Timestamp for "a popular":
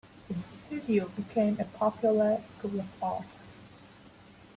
1.59-2.41